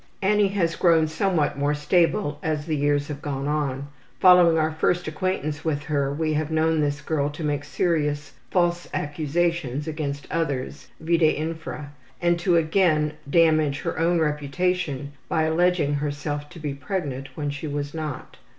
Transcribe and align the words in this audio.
Annie 0.23 0.47
has 0.47 0.75
grown 0.75 1.07
somewhat 1.07 1.59
more 1.59 1.75
stable 1.75 2.39
as 2.41 2.65
the 2.65 2.75
years 2.75 3.07
have 3.09 3.21
gone 3.21 3.47
on. 3.47 3.87
Following 4.19 4.57
our 4.57 4.71
first 4.71 5.07
acquaintance 5.07 5.63
with 5.63 5.83
her 5.83 6.11
we 6.11 6.33
have 6.33 6.49
known 6.49 6.79
this 6.79 7.01
girl 7.01 7.29
to 7.29 7.43
make 7.43 7.63
serious 7.63 8.33
false 8.49 8.87
accusations 8.95 9.87
against 9.87 10.25
others 10.31 10.87
(vide 10.99 11.21
infra) 11.21 11.91
and 12.19 12.39
to 12.39 12.57
again 12.57 13.13
damage 13.29 13.81
her 13.81 13.99
own 13.99 14.19
reputation 14.19 15.11
by 15.29 15.43
alleging 15.43 15.93
herself 15.93 16.49
to 16.49 16.57
be 16.57 16.73
pregnant 16.73 17.37
when 17.37 17.51
she 17.51 17.67
was 17.67 17.93
not. 17.93 18.37